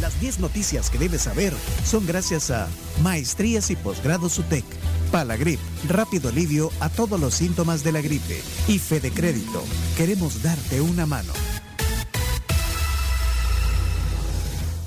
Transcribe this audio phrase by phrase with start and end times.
[0.00, 1.52] Las 10 noticias que debes saber
[1.84, 2.68] son gracias a
[3.02, 4.64] Maestrías y Posgrados UTEC,
[5.10, 5.58] Palagrip,
[5.88, 9.64] rápido alivio a todos los síntomas de la gripe y Fede Crédito.
[9.96, 11.32] Queremos darte una mano.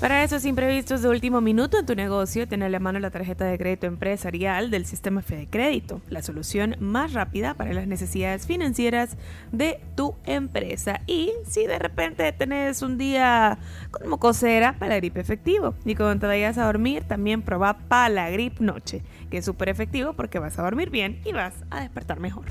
[0.06, 3.44] Para esos imprevistos de último minuto en tu negocio, ten a la mano la tarjeta
[3.44, 9.16] de crédito empresarial del sistema Fede Crédito, la solución más rápida para las necesidades financieras
[9.50, 11.00] de tu empresa.
[11.08, 13.58] Y si de repente tenés un día
[13.90, 15.74] como cosera, Palagrip efectivo.
[15.84, 20.38] Y cuando te vayas a dormir, también proba Palagrip Noche, que es súper efectivo porque
[20.38, 22.44] vas a dormir bien y vas a despertar mejor.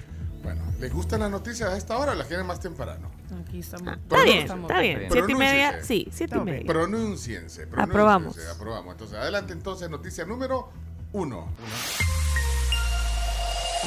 [0.45, 3.09] Bueno, ¿les gusta la noticia a esta hora o la quieren más temprano?
[3.48, 3.88] Aquí estamos.
[3.88, 5.08] Ah, está bien, está bien.
[5.12, 6.68] Siete y media, sí, siete y media.
[6.68, 7.68] Pronunciense.
[7.76, 8.38] Aprobamos.
[8.55, 8.91] Aprobamos.
[8.94, 10.70] Entonces, adelante entonces, noticia número
[11.13, 11.48] uno.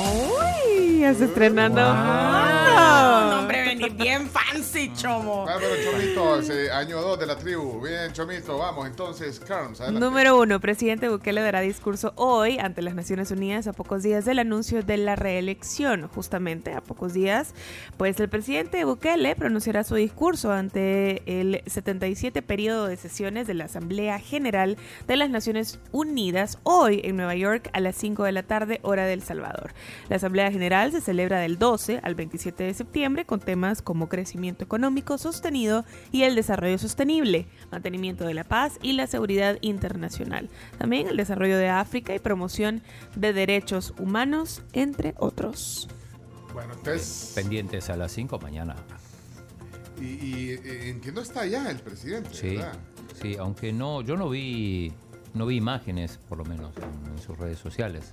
[0.01, 1.81] Uy, ya se estrenando.
[1.83, 3.41] Wow.
[3.41, 5.45] hombre, venir bien fancy, chomo.
[5.49, 7.81] Ah, pero Chomito, ese año 2 de la tribu.
[7.81, 10.07] Bien, Chomito, vamos entonces, Carms, adelante.
[10.07, 14.39] Número uno, presidente Bukele dará discurso hoy ante las Naciones Unidas a pocos días del
[14.39, 16.07] anuncio de la reelección.
[16.09, 17.55] Justamente a pocos días,
[17.97, 23.65] pues el presidente Bukele pronunciará su discurso ante el 77 periodo de sesiones de la
[23.65, 24.77] Asamblea General
[25.09, 29.07] de las Naciones Unidas hoy en Nueva York a las 5 de la tarde, hora
[29.07, 29.73] del Salvador.
[30.09, 34.65] La Asamblea General se celebra del 12 al 27 de septiembre con temas como crecimiento
[34.65, 40.49] económico sostenido y el desarrollo sostenible, mantenimiento de la paz y la seguridad internacional.
[40.79, 42.83] También el desarrollo de África y promoción
[43.17, 45.89] de derechos humanos, entre otros.
[46.53, 47.33] Bueno, entonces...
[47.35, 48.77] Pendientes a las 5 mañana.
[50.01, 52.79] Y, y, eh, entiendo está allá el presidente, sí, ¿verdad?
[53.21, 54.93] Sí, aunque no, yo no vi,
[55.35, 58.13] no vi imágenes, por lo menos, en, en sus redes sociales.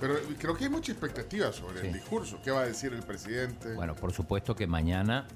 [0.00, 2.40] Pero creo que hay mucha expectativa sobre el discurso.
[2.42, 3.74] ¿Qué va a decir el presidente?
[3.74, 5.26] Bueno, por supuesto que mañana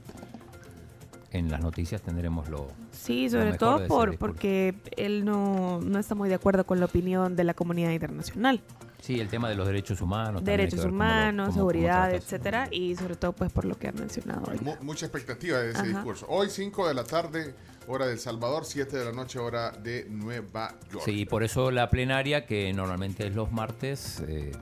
[1.39, 2.69] en las noticias tendremos lo.
[2.93, 7.37] Sí, sobre todo por, porque él no, no está muy de acuerdo con la opinión
[7.37, 8.61] de la comunidad internacional.
[9.03, 10.45] Sí, el tema de los derechos humanos.
[10.45, 14.61] Derechos humanos, lo, seguridad, etcétera, y sobre todo pues por lo que han mencionado hoy.
[14.81, 15.89] Mucha expectativa de ese Ajá.
[15.89, 16.27] discurso.
[16.29, 17.55] Hoy 5 de la tarde,
[17.89, 21.05] hora de El Salvador, 7 de la noche, hora de Nueva York.
[21.05, 24.53] Sí, por eso la plenaria, que normalmente es los martes, eh,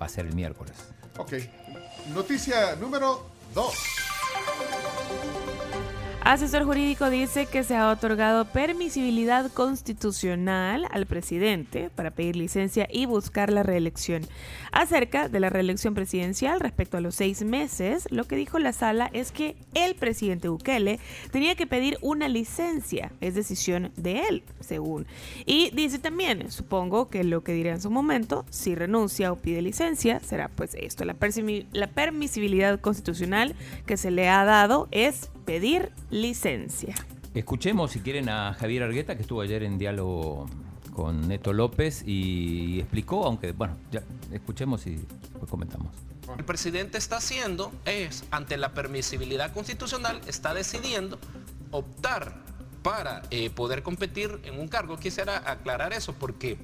[0.00, 0.74] va a ser el miércoles.
[1.16, 1.32] Ok.
[2.12, 4.11] Noticia número 2.
[6.24, 13.06] Asesor jurídico dice que se ha otorgado permisibilidad constitucional al presidente para pedir licencia y
[13.06, 14.22] buscar la reelección.
[14.70, 19.10] Acerca de la reelección presidencial respecto a los seis meses, lo que dijo la sala
[19.12, 21.00] es que el presidente Bukele
[21.32, 25.06] tenía que pedir una licencia, es decisión de él, según.
[25.44, 29.60] Y dice también, supongo que lo que dirá en su momento, si renuncia o pide
[29.60, 31.16] licencia, será pues esto, la,
[31.72, 33.56] la permisibilidad constitucional
[33.86, 36.94] que se le ha dado es pedir licencia.
[37.34, 40.46] Escuchemos, si quieren, a Javier Argueta, que estuvo ayer en diálogo
[40.92, 45.00] con Neto López y explicó, aunque, bueno, ya escuchemos y
[45.38, 45.94] pues comentamos.
[46.36, 51.18] El presidente está haciendo es, ante la permisibilidad constitucional, está decidiendo
[51.70, 52.34] optar
[52.82, 54.98] para eh, poder competir en un cargo.
[54.98, 56.58] Quisiera aclarar eso porque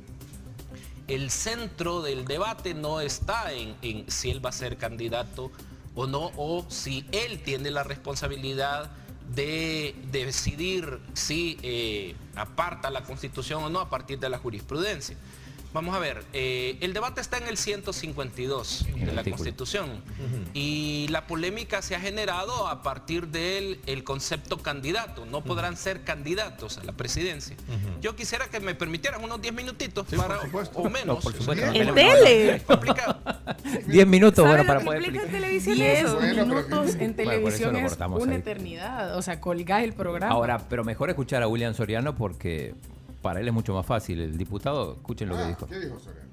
[1.07, 5.51] el centro del debate no está en, en si él va a ser candidato
[5.99, 8.89] o no, o si él tiene la responsabilidad
[9.35, 15.17] de, de decidir si eh, aparta la constitución o no a partir de la jurisprudencia.
[15.75, 19.93] Vamos a ver, eh, el debate está en el 152 de la Constitución uh
[20.23, 20.51] -huh.
[20.55, 25.27] y la polémica se ha generado a partir del el concepto candidato.
[25.27, 25.81] No podrán uh -huh.
[25.81, 27.55] ser candidatos a la presidencia.
[27.69, 28.01] Uh -huh.
[28.01, 30.39] Yo quisiera que me permitieran unos 10 minutitos Sí, para,
[30.75, 31.07] o menos.
[31.07, 31.67] No, por supuesto.
[31.67, 32.63] En tele.
[32.67, 33.19] Complicado.
[33.87, 35.27] 10 minutos, bueno, ¿Sabe para poder explicar.
[35.27, 36.15] en televisión 10 eso?
[36.15, 38.39] Bueno, pero- minutos en televisión es una ahí.
[38.39, 39.17] eternidad.
[39.19, 40.33] O sea, colgás el programa.
[40.33, 42.75] Ahora, pero mejor escuchar a William Soriano porque
[43.23, 44.21] para él es mucho más fácil.
[44.21, 45.67] El diputado, escuchen lo que Ah, dijo.
[45.67, 46.29] ¿Qué dijo Soriano?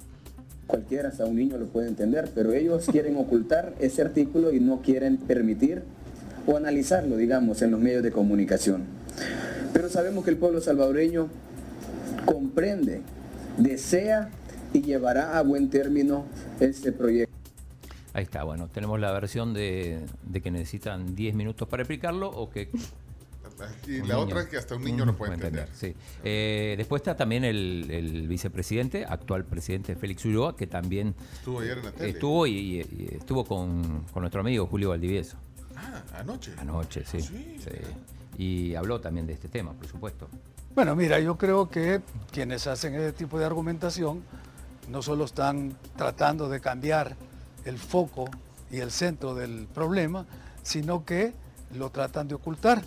[0.67, 4.81] Cualquiera, hasta un niño lo puede entender, pero ellos quieren ocultar ese artículo y no
[4.81, 5.83] quieren permitir
[6.47, 8.83] o analizarlo, digamos, en los medios de comunicación.
[9.73, 11.27] Pero sabemos que el pueblo salvadoreño
[12.25, 13.01] comprende,
[13.57, 14.29] desea
[14.73, 16.25] y llevará a buen término
[16.59, 17.33] este proyecto.
[18.13, 22.49] Ahí está, bueno, tenemos la versión de, de que necesitan 10 minutos para explicarlo o
[22.49, 22.69] que
[23.87, 25.69] Y un la niño- otra es que hasta un niño no puede entender.
[25.73, 25.95] Sí.
[26.23, 31.77] Eh, después está también el, el vicepresidente, actual presidente Félix Ulloa, que también Estuvo ayer
[31.77, 32.09] en la tele.
[32.09, 35.37] estuvo y, y- y estuvo con, con nuestro amigo Julio Valdivieso
[35.75, 36.53] Ah, anoche.
[36.57, 37.57] anoche, sí, Sí.
[37.59, 37.69] sí.
[38.37, 40.27] Y habló también de este tema, por supuesto.
[40.73, 44.21] Bueno, mira, yo creo que quienes hacen ese tipo de argumentación
[44.89, 47.15] no solo están tratando de cambiar
[47.63, 48.29] el foco
[48.69, 50.25] y el centro del problema,
[50.63, 51.33] sino que
[51.77, 52.83] lo tratan de ocultar.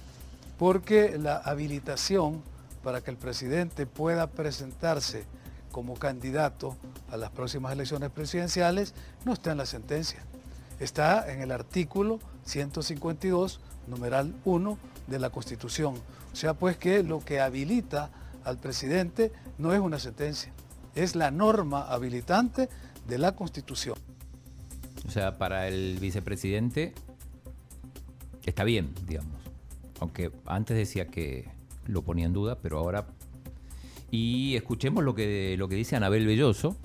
[0.58, 2.42] Porque la habilitación
[2.82, 5.24] para que el presidente pueda presentarse
[5.72, 6.76] como candidato
[7.10, 8.94] a las próximas elecciones presidenciales
[9.24, 10.22] no está en la sentencia.
[10.80, 15.94] Está en el artículo 152, numeral 1 de la Constitución.
[16.32, 18.10] O sea, pues que lo que habilita
[18.44, 20.52] al presidente no es una sentencia,
[20.94, 22.68] es la norma habilitante
[23.06, 23.96] de la Constitución.
[25.06, 26.94] O sea, para el vicepresidente
[28.44, 29.37] está bien, digamos.
[30.00, 31.46] Aunque antes decía que
[31.86, 33.06] lo ponía en duda, pero ahora...
[34.10, 36.76] Y escuchemos lo que, lo que dice Anabel Belloso,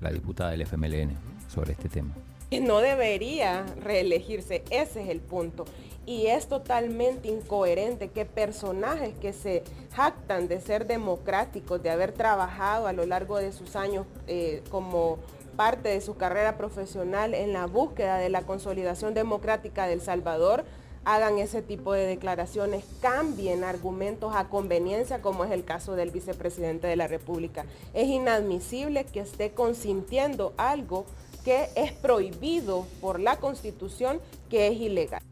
[0.00, 1.16] la diputada del FMLN,
[1.48, 2.14] sobre este tema.
[2.62, 5.64] No debería reelegirse, ese es el punto.
[6.06, 12.86] Y es totalmente incoherente que personajes que se jactan de ser democráticos, de haber trabajado
[12.86, 15.18] a lo largo de sus años eh, como
[15.56, 20.64] parte de su carrera profesional en la búsqueda de la consolidación democrática del Salvador,
[21.08, 26.86] hagan ese tipo de declaraciones, cambien argumentos a conveniencia, como es el caso del vicepresidente
[26.86, 27.64] de la República.
[27.94, 31.06] Es inadmisible que esté consintiendo algo
[31.46, 34.20] que es prohibido por la Constitución,
[34.50, 35.22] que es ilegal.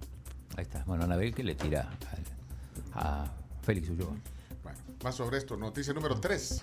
[0.56, 0.82] Ahí está.
[0.87, 1.90] Bueno, Anabel que le tira
[2.94, 3.26] a,
[3.62, 4.17] Félix Ulloa.
[4.62, 5.58] Bueno, más sobre esto.
[5.58, 6.62] Noticia número 3.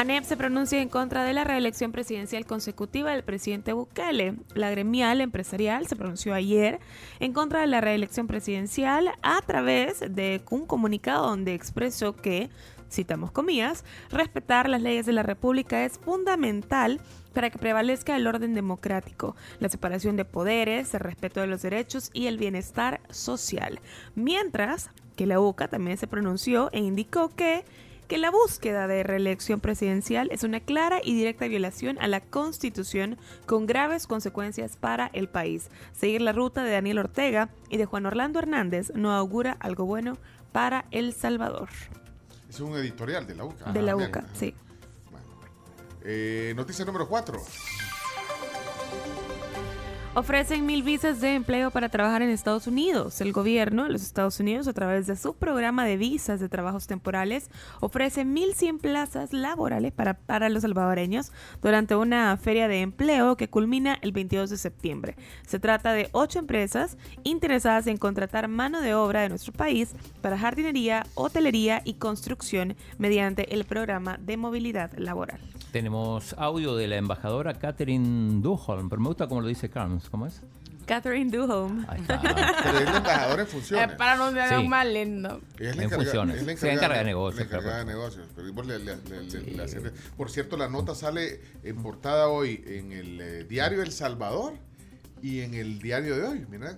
[0.00, 4.34] ANEP se pronuncia en contra de la reelección presidencial consecutiva del presidente Bukele.
[4.54, 6.80] La gremial empresarial se pronunció ayer
[7.18, 12.48] en contra de la reelección presidencial a través de un comunicado donde expresó que,
[12.90, 16.98] citamos comillas, respetar las leyes de la República es fundamental
[17.34, 22.08] para que prevalezca el orden democrático, la separación de poderes, el respeto de los derechos
[22.14, 23.80] y el bienestar social.
[24.14, 27.66] Mientras que la UCA también se pronunció e indicó que
[28.10, 33.16] que la búsqueda de reelección presidencial es una clara y directa violación a la Constitución
[33.46, 35.68] con graves consecuencias para el país.
[35.92, 40.18] Seguir la ruta de Daniel Ortega y de Juan Orlando Hernández no augura algo bueno
[40.50, 41.68] para El Salvador.
[42.48, 43.70] Es un editorial de la UCA.
[43.70, 44.56] De la UCA, sí.
[46.02, 47.40] Eh, noticia número 4.
[50.12, 53.20] Ofrecen mil visas de empleo para trabajar en Estados Unidos.
[53.20, 56.88] El gobierno de los Estados Unidos, a través de su programa de visas de trabajos
[56.88, 57.48] temporales,
[57.78, 61.30] ofrece 1.100 plazas laborales para, para los salvadoreños
[61.62, 65.14] durante una feria de empleo que culmina el 22 de septiembre.
[65.46, 70.36] Se trata de ocho empresas interesadas en contratar mano de obra de nuestro país para
[70.36, 75.40] jardinería, hotelería y construcción mediante el programa de movilidad laboral.
[75.70, 79.70] Tenemos audio de la embajadora Catherine Duholm, pero me gusta como lo dice
[80.08, 80.40] ¿Cómo es?
[80.86, 81.84] Catherine Duholm.
[81.88, 82.20] Ahí está.
[82.20, 83.90] Pero es la embajadora en funciones.
[83.90, 85.40] Es para no ser más lindo.
[85.58, 86.36] Es la en funciones.
[86.40, 87.38] Es la Se encarga de negocios.
[87.38, 88.26] La encargada de negocios.
[88.34, 89.78] Pero le, le, le, sí.
[90.16, 94.54] Por cierto, la nota sale en portada hoy en el eh, diario El Salvador
[95.22, 96.46] y en el diario de hoy.
[96.50, 96.76] Mira,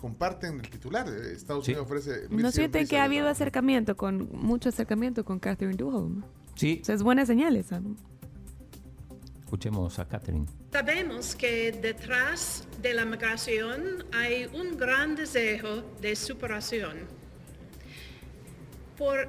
[0.00, 1.08] comparten el titular.
[1.08, 1.72] Estados sí.
[1.72, 2.28] Unidos ofrece.
[2.30, 6.22] ¿No sienten que ha habido acercamiento, con mucho acercamiento con Catherine Duholm?
[6.54, 6.78] Sí.
[6.82, 7.80] O sea, es buena señal esa.
[9.48, 10.44] Escuchemos a Catherine.
[10.70, 17.06] Sabemos que detrás de la migración hay un gran deseo de superación.
[18.98, 19.26] Por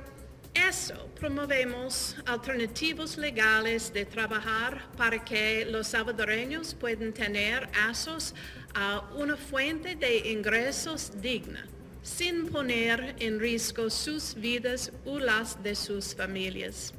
[0.53, 8.35] eso promovemos alternativos legales de trabajar para que los salvadoreños puedan tener acceso
[8.75, 11.65] a una fuente de ingresos digna,
[12.03, 16.93] sin poner en riesgo sus vidas o las de sus familias.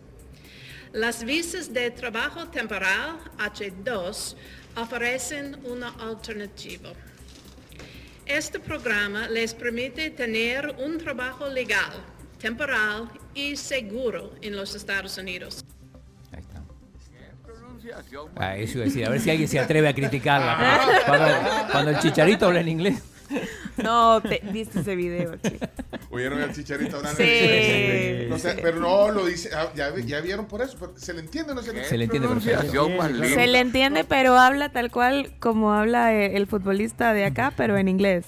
[0.92, 4.34] Las visas de trabajo temporal H2
[4.74, 6.90] ofrecen una alternativa.
[8.26, 11.92] Este programa les permite tener un trabajo legal,
[12.40, 15.64] temporal y seguro en los Estados Unidos.
[16.32, 16.60] Ahí está.
[18.36, 21.02] Ah, eso iba a decir, a ver si alguien se atreve a criticarla.
[21.06, 21.26] Cuando,
[21.70, 23.02] cuando el chicharito habla en inglés.
[23.82, 25.66] No, te, viste ese video, chico.
[26.10, 27.16] ¿Oyeron al chicharito hablando?
[27.16, 28.26] Sí.
[28.28, 30.76] No sé, pero no lo dice, ah, ya, ya vieron por eso.
[30.96, 31.88] ¿Se le entiende o no se le entiende?
[31.88, 32.88] Se le entiende perfecto.
[33.34, 37.76] Se le entiende, pero habla tal cual como habla eh, el futbolista de acá, pero
[37.76, 38.26] en inglés.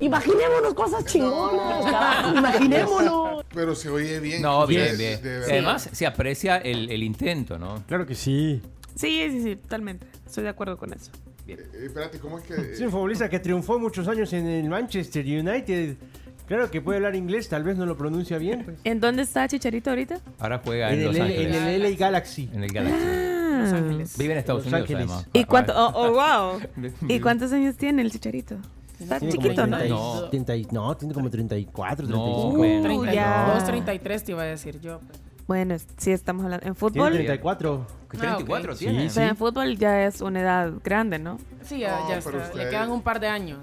[0.00, 2.38] Imaginémonos cosas chingonas, no.
[2.38, 3.44] imaginémonos.
[3.54, 4.42] Pero se oye bien.
[4.42, 5.20] No, bien, bien.
[5.44, 7.84] Además, se aprecia el, el intento, ¿no?
[7.86, 8.60] Claro que sí.
[8.96, 10.06] Sí, sí, sí, totalmente.
[10.26, 11.12] Estoy de acuerdo con eso.
[11.48, 12.54] Eh, espérate, ¿cómo es que...?
[12.76, 15.96] Sí, un futbolista que triunfó muchos años en el Manchester United.
[16.46, 18.64] Claro que puede hablar inglés, tal vez no lo pronuncia bien.
[18.64, 18.78] Pues.
[18.84, 20.20] ¿En dónde está Chicharito ahorita?
[20.38, 21.56] Ahora juega en, en Los el, Ángeles.
[21.56, 22.50] En el LA Galaxy.
[22.52, 22.98] En el Galaxy.
[23.06, 23.58] Ah.
[23.62, 24.18] Los Ángeles.
[24.18, 25.08] Vive en Estados Los Unidos, Ángeles.
[25.10, 25.28] además.
[25.32, 25.72] ¿Y cuánto?
[25.76, 26.90] Oh, oh, wow.
[27.08, 28.56] ¿Y cuántos años tiene el Chicharito?
[28.98, 29.78] Está Tiene chiquito, ¿no?
[29.78, 30.28] 30 No.
[30.30, 32.12] 30 y- no, tiene como 34, No,
[32.52, 32.56] 35.
[32.56, 32.82] bueno.
[32.82, 33.62] 32, ya.
[33.66, 35.00] 33 te iba a decir yo.
[35.00, 35.20] pues.
[35.52, 36.66] Bueno, sí estamos hablando.
[36.66, 37.86] En Tiene fútbol, 34.
[38.10, 38.78] ¿Qué 34 Ah, ok.
[38.78, 39.06] tiene?
[39.06, 41.38] o sea, en fútbol ya es una edad grande, ¿no?
[41.62, 42.30] Sí, ya, No, ya está.
[42.30, 43.58] usted- Le quedan un par de años.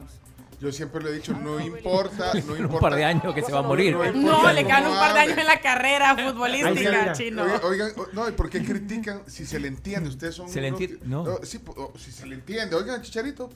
[0.62, 2.68] Yo siempre lo he dicho, no importa, no importa.
[2.76, 3.96] un par de años que se va a morir.
[3.96, 7.44] No, importa le quedan un par de años en la carrera futbolística, chino.
[7.64, 10.10] Oigan, no, ¿y por qué critican si se le entiende?
[10.10, 10.48] Ustedes son.
[10.48, 11.24] Se le entiende, no.
[11.24, 12.76] Oh, sí, oh, si se le entiende.
[12.76, 13.50] Oigan, Chicharito.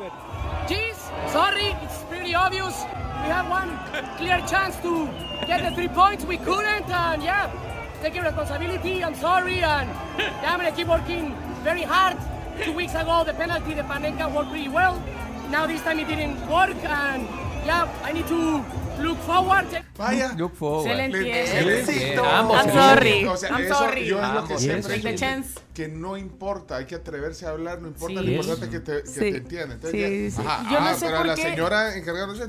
[0.68, 0.96] Jeez,
[1.32, 2.74] sorry, it's pretty obvious.
[3.24, 3.70] We had one
[4.18, 5.08] clear chance to
[5.46, 6.26] get the three points.
[6.26, 7.50] We couldn't, and yeah,
[8.04, 9.02] taking responsibility.
[9.02, 9.90] I'm sorry, and
[10.46, 11.34] I'm gonna keep working
[11.64, 12.18] very hard.
[12.62, 15.02] Two weeks ago, the penalty, the Panenka worked pretty well.
[15.50, 17.24] Now this time it didn't work, and
[17.66, 18.66] yeah, I need to
[19.02, 19.83] look forward.
[19.96, 20.34] Vaya.
[20.36, 20.90] Look forward.
[20.90, 21.48] Se le entiende.
[21.48, 22.16] Se le entiende.
[22.16, 22.24] no.
[22.24, 23.08] I'm se sorry.
[23.10, 23.30] entiende.
[23.30, 24.06] O sea, I'm eso sorry.
[24.06, 25.60] yo es lo que siempre Yes, Take the digo, chance.
[25.76, 28.26] que no importa, hay que atreverse a hablar, no importa, Sí.
[28.26, 29.20] lo importante es que te, que Sí.
[29.20, 29.38] te
[30.32, 30.42] Sí.
[30.46, 32.48] Ajá, Yo no ah, sé pero por la qué- señora encargada no se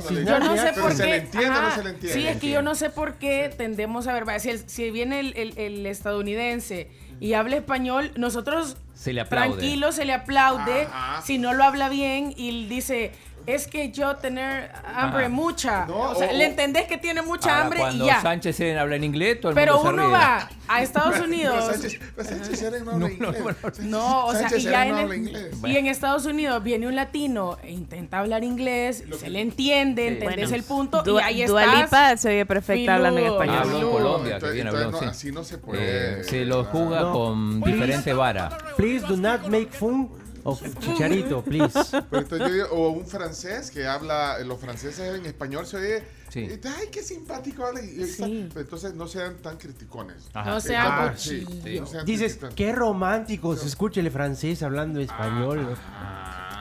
[0.00, 1.08] no, no le- Yo no sé pero por se qué.
[1.10, 1.76] le entiende o no ajá.
[1.76, 2.20] se le entiende.
[2.20, 5.20] Sí, es que yo no sé por qué tendemos a ver, si, el- si viene
[5.20, 6.88] el, el- el estadounidense
[7.20, 9.50] y habla español, nosotros Se le aplaude.
[9.56, 10.82] tranquilo se le aplaude.
[10.92, 11.22] Ajá.
[11.22, 13.12] Si no lo habla bien y dice,
[13.46, 15.28] es que yo tener hambre Ajá.
[15.28, 15.86] mucha.
[15.86, 18.20] No, o sea, o- le entendés que tiene mucha Ahora, hambre cuando y ya.
[18.22, 20.12] Sánchez se habla en inglés, todo el Pero mundo se uno ríe.
[20.12, 21.54] va a Estados Unidos.
[21.60, 23.80] Pero Sánchez, pero Sánchez Seren no habla inglés.
[23.80, 25.56] No, o sea, Sánchez y Seren ya no en, el- inglés.
[25.64, 30.50] y en Estados Unidos viene un latino e intenta hablar inglés, se le entiende, entendés
[30.50, 31.80] Bueno, el punto Dua- y ahí Dua estás.
[31.82, 33.58] Lipa se oye perfecta hablando en español.
[33.58, 35.04] habló en No, Colombia, que entonces- entonces habló, no, sí.
[35.06, 36.20] así no se puede.
[36.20, 37.12] Eh, se lo juga No.
[37.12, 38.48] con diferente vara.
[38.76, 40.10] Please do not make fun
[40.44, 41.72] of Chicharito, please.
[42.10, 46.04] Pero entonces yo digo, o un francés que habla, los franceses en español se oye,
[46.30, 46.40] Sí.
[46.40, 47.64] eh, ay, qué simpático
[48.06, 48.48] Sí.
[48.48, 50.28] pero entonces no sean tan criticones.
[50.32, 50.50] Ajá.
[50.50, 51.46] No Sí, sean ah, sí,
[51.78, 52.54] no sean Dices, criticones.
[52.56, 55.76] qué romántico, se escucha el francés hablando español.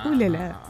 [0.06, 0.62] Ulala.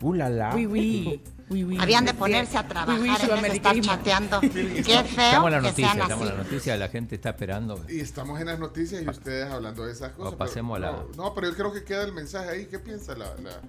[0.00, 0.54] Uh, la, la.
[0.54, 1.22] Oui, oui.
[1.52, 1.76] Oui, oui.
[1.80, 4.40] Habían de ponerse a trabajar Oui, oui, en estar chateando.
[4.40, 6.36] Qué Estamos feo en la que noticia, sean estamos en así.
[6.38, 7.84] la noticia, la gente está esperando.
[7.88, 10.34] Y estamos en las noticias y ustedes hablando de esas cosas.
[10.34, 12.66] pasemos pero- a la- No, no, pero yo creo que queda el mensaje ahí.
[12.66, 13.60] ¿Qué piensa la, la,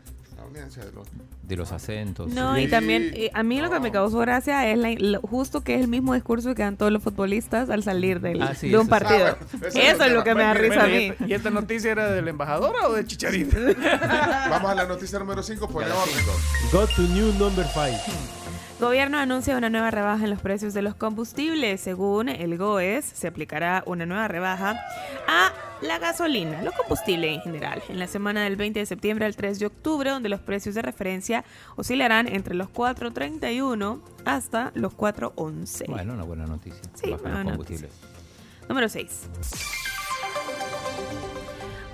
[0.44, 1.08] audiencia de los...
[1.44, 2.32] De los acentos.
[2.32, 5.62] No, y también eh, a mí lo que me causó gracia es la- lo- justo
[5.62, 8.70] que es el mismo discurso que dan todos los futbolistas al salir del- Ah, sí,
[8.70, 9.28] de un partido.
[9.28, 10.94] Ah, bueno, eso eso es lo que me da risa a mí.
[10.94, 13.58] ¿y, esta, y esta noticia era de la embajadora o de Chicharito?
[14.50, 16.16] Vamos a la noticia número 5, pone Ya, orden.
[16.72, 17.98] Go to new number five.
[18.84, 21.80] Gobierno anuncia una nueva rebaja en los precios de los combustibles.
[21.80, 24.78] Según el GOES, se aplicará una nueva rebaja
[25.26, 29.38] a la gasolina, los combustibles en general, en la semana del 20 de septiembre al
[29.38, 31.46] 3 de octubre, donde los precios de referencia
[31.78, 35.86] oscilarán entre los 4.31 hasta los 4.11.
[35.88, 36.82] Bueno, una buena noticia.
[36.94, 37.92] Sí, Bajan buena los combustibles.
[38.68, 39.30] Número 6.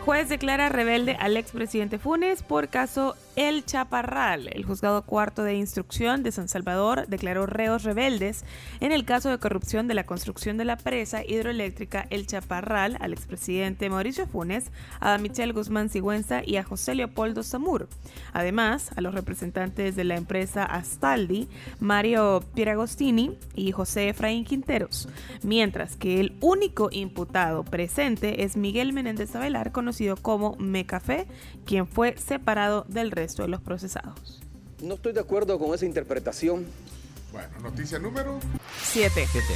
[0.06, 4.50] Juez declara rebelde al expresidente Funes por caso El Chaparral.
[4.52, 8.44] El juzgado cuarto de instrucción de San Salvador declaró reos rebeldes
[8.82, 13.14] en el caso de corrupción de la construcción de la presa hidroeléctrica El Chaparral al
[13.14, 17.88] expresidente Mauricio Funes, a Michelle Guzmán Sigüenza y a José Leopoldo Samur.
[18.34, 21.48] Además, a los representantes de la empresa Astaldi,
[21.80, 25.08] Mario Pieragostini y José Efraín Quinteros.
[25.44, 31.26] Mientras que el único imputado presente es Miguel Menéndez Avelar, conocido como Mecafé,
[31.64, 34.42] quien fue separado del resto de los procesados.
[34.82, 36.66] No estoy de acuerdo con esa interpretación.
[37.32, 38.40] Bueno, noticia número
[38.84, 39.26] 7.
[39.32, 39.54] Siete.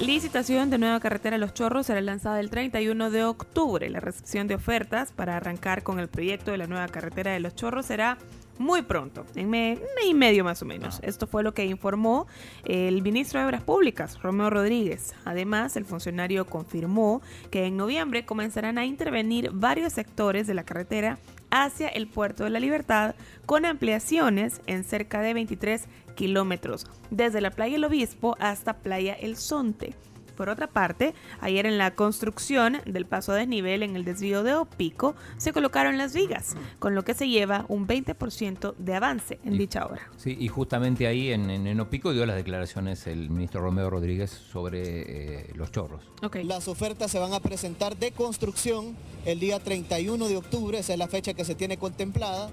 [0.00, 3.88] Licitación de nueva carretera Los Chorros será lanzada el 31 de octubre.
[3.90, 7.54] La recepción de ofertas para arrancar con el proyecto de la nueva carretera de Los
[7.54, 8.18] Chorros será
[8.58, 11.00] muy pronto, en me- mes y medio más o menos.
[11.02, 12.26] Esto fue lo que informó
[12.64, 15.12] el ministro de Obras Públicas, Romeo Rodríguez.
[15.24, 21.18] Además, el funcionario confirmó que en noviembre comenzarán a intervenir varios sectores de la carretera
[21.54, 23.14] hacia el puerto de la Libertad
[23.46, 25.84] con ampliaciones en cerca de 23
[26.16, 29.94] kilómetros, desde la playa El Obispo hasta playa El Sonte.
[30.36, 34.54] Por otra parte, ayer en la construcción del paso a desnivel en el desvío de
[34.54, 39.58] Opico se colocaron las vigas, con lo que se lleva un 20% de avance en
[39.58, 40.02] dicha obra.
[40.16, 44.30] Sí, y justamente ahí en, en, en Opico dio las declaraciones el ministro Romeo Rodríguez
[44.30, 46.02] sobre eh, los chorros.
[46.44, 50.98] Las ofertas se van a presentar de construcción el día 31 de octubre, esa es
[50.98, 52.50] la fecha que se tiene contemplada.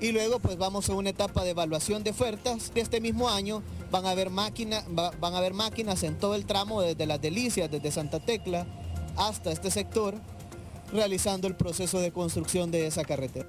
[0.00, 2.72] Y luego pues vamos a una etapa de evaluación de ofertas.
[2.74, 6.34] De este mismo año van a haber, máquina, va- van a haber máquinas en todo
[6.34, 8.66] el tramo desde Las Delicias, desde Santa Tecla
[9.16, 10.14] hasta este sector,
[10.92, 13.48] realizando el proceso de construcción de esa carretera.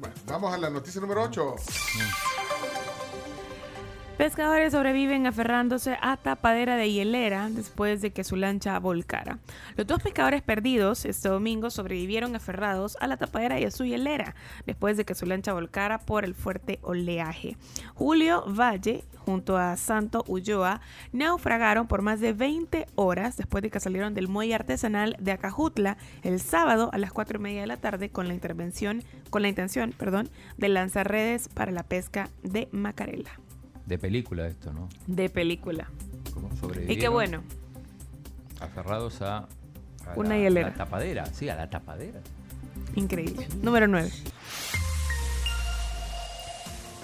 [0.00, 1.54] Bueno, vamos a la noticia número 8.
[4.20, 9.38] Pescadores sobreviven aferrándose a tapadera de hielera después de que su lancha volcara.
[9.76, 14.34] Los dos pescadores perdidos este domingo sobrevivieron aferrados a la tapadera y a su hielera
[14.66, 17.56] después de que su lancha volcara por el fuerte oleaje.
[17.94, 23.80] Julio Valle junto a Santo Ulloa naufragaron por más de 20 horas después de que
[23.80, 27.78] salieron del muelle artesanal de Acajutla el sábado a las 4 y media de la
[27.78, 32.68] tarde con la intervención, con la intención, perdón, de lanzar redes para la pesca de
[32.70, 33.30] macarela.
[33.86, 34.88] De película esto, ¿no?
[35.06, 35.88] De película.
[36.32, 36.48] Cómo
[36.88, 37.42] Y qué bueno.
[38.60, 39.48] Aferrados a, a
[40.16, 40.68] Una la, hielera.
[40.68, 42.20] la tapadera, sí, a la tapadera.
[42.94, 43.48] Increíble.
[43.62, 44.10] Número 9.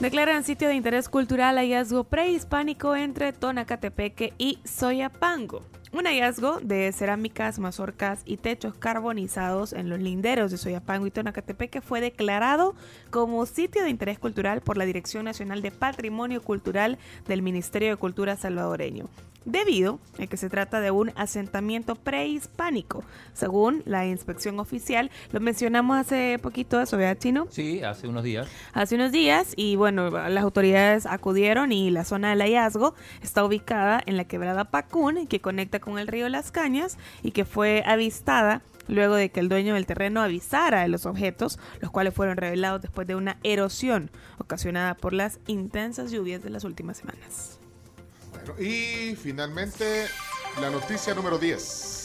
[0.01, 5.63] Declaran sitio de interés cultural hallazgo prehispánico entre Tonacatepeque y Soyapango.
[5.93, 11.81] Un hallazgo de cerámicas, mazorcas y techos carbonizados en los linderos de Soyapango y Tonacatepeque
[11.81, 12.75] fue declarado
[13.11, 17.97] como sitio de interés cultural por la Dirección Nacional de Patrimonio Cultural del Ministerio de
[17.97, 19.09] Cultura salvadoreño,
[19.47, 25.11] debido a que se trata de un asentamiento prehispánico, según la inspección oficial.
[25.33, 27.47] Lo mencionamos hace poquito eso, ¿verdad, Chino?
[27.51, 28.49] Sí, hace unos días.
[28.75, 34.03] hace unos días y bueno, las autoridades acudieron y la zona del hallazgo está ubicada
[34.05, 38.63] en la quebrada Pacún que conecta con el río Las Cañas y que fue avistada
[38.89, 42.83] luego de que el dueño del terreno avisara de los objetos, los cuales fueron revelados
[42.83, 47.56] después de una erosión ocasionada por las intensas lluvias de las últimas semanas.
[48.59, 50.07] Y finalmente,
[50.61, 51.97] la noticia número 10.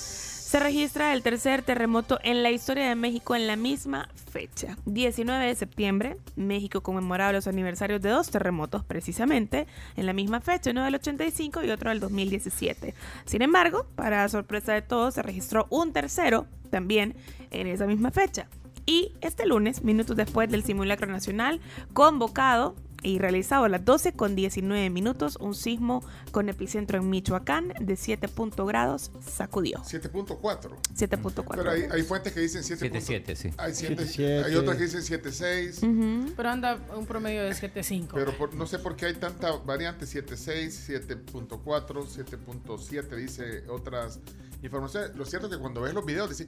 [0.51, 4.77] Se registra el tercer terremoto en la historia de México en la misma fecha.
[4.85, 10.71] 19 de septiembre, México conmemoraba los aniversarios de dos terremotos precisamente en la misma fecha,
[10.71, 12.93] uno del 85 y otro del 2017.
[13.23, 17.15] Sin embargo, para sorpresa de todos, se registró un tercero también
[17.51, 18.47] en esa misma fecha.
[18.85, 21.61] Y este lunes, minutos después del simulacro nacional,
[21.93, 27.73] convocado y realizado a las 12 con 19 minutos, un sismo con epicentro en Michoacán
[27.79, 29.79] de 7 punto grados sacudió.
[29.79, 30.77] 7.4.
[30.95, 31.43] 7.4.
[31.55, 32.91] Pero hay, hay fuentes que dicen 7.
[32.91, 33.49] 7.7, sí.
[33.57, 34.43] Hay, siete- 7.7.
[34.45, 36.33] hay otras que dicen 7.6.
[36.35, 38.07] Pero anda un promedio de 7.5.
[38.13, 44.19] Pero por- no sé por qué hay tanta variante, 7.6, 7.4, 7.7, dice otras
[44.63, 45.15] informaciones.
[45.15, 46.47] Lo cierto es que cuando ves los videos, dices,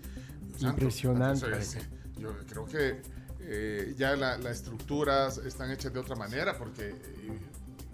[0.57, 1.47] "Santo, Impresionante,
[2.19, 3.01] yo creo que
[3.45, 6.93] eh, ya la- las estructuras están hechas de otra manera porque eh,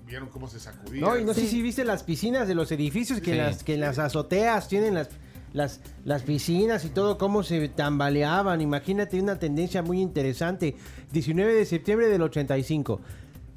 [0.06, 1.02] vieron cómo se sacudía.
[1.02, 3.38] No, y no sé si viste las piscinas de los edificios que, Sí.
[3.38, 5.10] las, que en las azoteas tienen las,
[5.54, 8.62] las, las piscinas y todo, cómo se tambaleaban.
[8.62, 10.76] Imagínate una tendencia muy interesante.
[11.12, 13.02] 19 de septiembre del 85,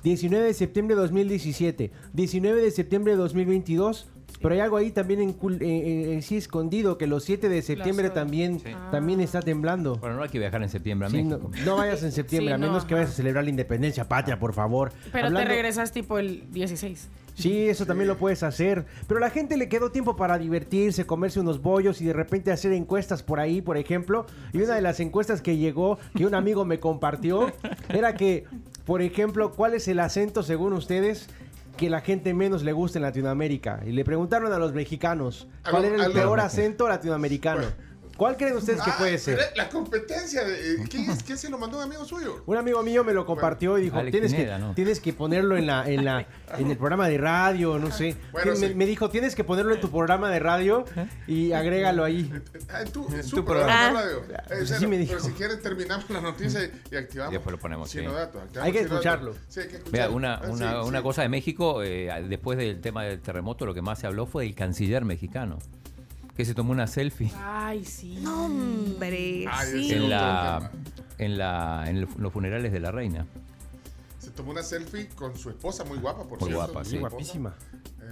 [0.03, 4.09] 19 de septiembre de 2017, 19 de septiembre de 2022.
[4.41, 7.49] Pero hay algo ahí también en, cul- eh, eh, eh, sí escondido, que los 7
[7.49, 8.71] de septiembre también, Sí.
[8.91, 9.97] también está temblando.
[9.97, 11.51] Bueno, no hay que viajar en septiembre a Sí, no, México.
[11.65, 14.39] no vayas en septiembre, Sí, a menos no, que vayas a celebrar la independencia patria,
[14.39, 14.93] por favor.
[15.13, 17.09] Pero Hablando- te regresas tipo el 16.
[17.35, 18.85] Sí, eso también lo puedes hacer.
[19.09, 22.53] Pero a la gente le quedó tiempo para divertirse, comerse unos bollos y de repente
[22.53, 24.27] hacer encuestas por ahí, por ejemplo.
[24.53, 27.51] Y una de las encuestas que llegó, que un amigo me compartió,
[27.89, 28.45] era que,
[28.85, 31.29] por ejemplo, ¿cuál es el acento según ustedes
[31.77, 33.81] que la gente menos le gusta en Latinoamérica?
[33.87, 37.63] Y le preguntaron a los mexicanos, ¿cuál era el peor acento latinoamericano?
[38.17, 39.37] ¿Cuál creen ustedes que Ah, puede ser?
[39.37, 40.45] pero La competencia.
[40.45, 42.43] De, eh, ¿quién, es- quién se lo mandó un amigo suyo?
[42.47, 44.75] Un amigo mío me lo compartió y dijo, Alex tienes, Pineda, que, ¿no?
[44.75, 46.27] tienes que ponerlo en la, en la,
[46.59, 48.17] en el programa de radio, no sé.
[48.33, 48.75] Bueno, me, sí.
[48.75, 50.85] me dijo, tienes que ponerlo en tu programa de radio
[51.27, 52.33] y agrégalo ahí.
[52.71, 54.25] Ah, en tu, en su tu programa de programa.
[54.29, 54.35] radio.
[54.37, 55.21] Eh, Pues así me Pero dijo.
[55.27, 57.33] si quieren terminamos la noticia y, y activamos.
[57.33, 58.01] Y después lo ponemos, sí.
[58.01, 59.35] datos, Hay que escucharlo.
[59.49, 60.17] Sí, hay que Mira, escucharlo.
[60.17, 61.03] una, Ah, una, sí, una sí.
[61.05, 64.45] cosa de México, eh, después del tema del terremoto, lo que más se habló fue
[64.45, 65.59] del canciller mexicano,
[66.37, 68.19] que se tomó una selfie Ay, sí.
[68.23, 69.45] No, hombre.
[69.51, 69.93] Ay, sí.
[69.93, 70.71] en, la,
[71.19, 73.27] en, la, en los funerales de la reina.
[74.19, 76.73] Se tomó una selfie con su esposa, muy guapa, por Muy cierto.
[76.73, 76.97] guapa, sí.
[76.97, 77.11] esposa.
[77.11, 77.55] Guapísima.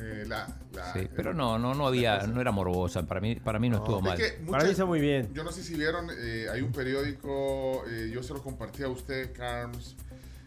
[0.03, 3.07] Eh, la, la- Sí, pero no, no, no había, no era morbosa.
[3.07, 4.19] Para mí, para mí no, estuvo Es mal.
[4.19, 5.33] que Para mí está muy bien.
[5.35, 8.89] Yo no sé si vieron, eh, hay un periódico, eh, yo se lo compartí a
[8.89, 9.97] usted, Carms,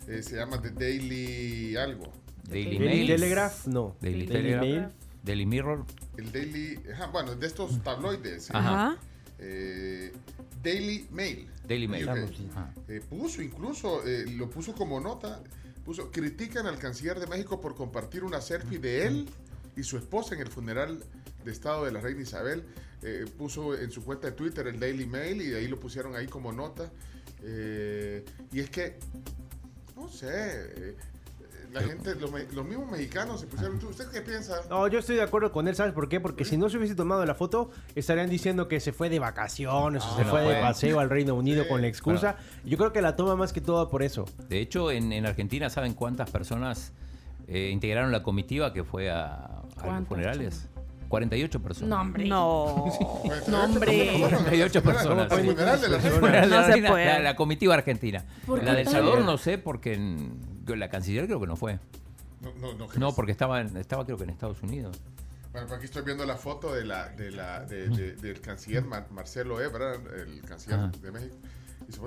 [0.07, 2.11] eh, se llama The Daily algo.
[2.49, 3.95] Daily Daily Mail, Telegraph, no.
[4.01, 4.87] Daily, Daily Telegraph, Mail.
[5.23, 5.85] Daily Mirror.
[6.17, 8.49] El Daily, ajá, bueno, de estos tabloides.
[8.49, 8.97] eh, Ajá.
[9.39, 10.13] eh,
[10.61, 11.49] Daily Mail.
[11.67, 12.09] Daily Mail.
[12.09, 12.51] UK.
[12.51, 12.73] Ajá.
[12.87, 15.41] Eh, puso incluso, eh, lo puso como nota,
[15.85, 19.29] puso, critican al canciller de México por compartir una selfie de él
[19.75, 21.03] y su esposa en el funeral
[21.43, 22.63] de Estado de la Reina Isabel.
[23.01, 26.15] Eh, puso en su cuenta de Twitter el Daily Mail y de ahí lo pusieron
[26.15, 26.89] ahí como nota.
[27.41, 28.97] Eh, y es que,
[29.97, 30.95] no sé, eh,
[31.73, 34.61] la gente, los, me- los mismos mexicanos se pusieron, ¿tú- ¿usted qué piensa?
[34.69, 36.19] No, yo estoy de acuerdo con él, ¿sabes por qué?
[36.19, 40.03] Porque si no se hubiese tomado la foto, estarían diciendo que se fue de vacaciones
[40.03, 41.69] o se no fue de paseo al Reino Unido Sí.
[41.69, 42.35] con la excusa.
[42.63, 44.25] Yo creo que la toma más que todo por eso.
[44.49, 46.93] De hecho, en, en Argentina, ¿saben cuántas personas
[47.47, 50.69] eh, integraron la comitiva que fue a, a los ¿Cuántas, funerales.
[51.09, 51.89] 48 personas.
[51.89, 52.25] No, hombre.
[52.25, 52.85] No.
[53.47, 54.15] No, hombre.
[54.19, 55.27] 48 personas.
[55.31, 55.43] Sí.
[55.47, 57.35] ¿Funeral de la No se puede.
[57.35, 58.25] Comitiva argentina.
[58.47, 61.79] ¿Por La del Salvador no sé porque en- la canciller creo que no fue.
[62.41, 64.99] No, no, no, No, porque estaba, en- estaba creo que en Estados Unidos.
[65.51, 68.83] Bueno, pues aquí estoy viendo la foto de la, de la, de- de- del canciller
[68.83, 70.91] Mar- Marcelo Ebrard, el canciller Ajá.
[71.01, 71.35] de México.